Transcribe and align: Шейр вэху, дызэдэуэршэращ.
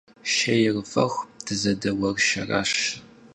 Шейр 0.33 0.75
вэху, 0.91 1.27
дызэдэуэршэращ. 1.45 2.73